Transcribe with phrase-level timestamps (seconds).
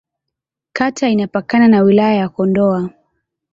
[0.73, 2.89] Kata imepakana na Wilaya ya Kondoa.